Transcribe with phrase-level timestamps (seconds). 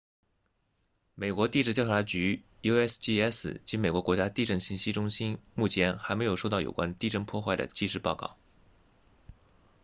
[1.13, 8.35] 美国地质调查局 usgs 及美国国家地震信息中心目前还没有收到有关地震破坏的即时报告